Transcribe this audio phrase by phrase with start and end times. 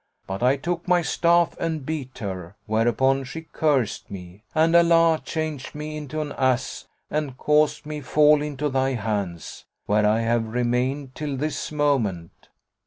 [0.25, 5.75] But I took my staff and beat her, whereupon she cursed me and Allah changed
[5.75, 11.13] me into an ass and caused me fall into thy hands, where I have remained
[11.13, 12.49] till this moment.